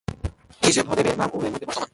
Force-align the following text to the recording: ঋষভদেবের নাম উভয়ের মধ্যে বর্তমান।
ঋষভদেবের 0.61 1.15
নাম 1.17 1.29
উভয়ের 1.33 1.51
মধ্যে 1.53 1.67
বর্তমান। 1.67 1.89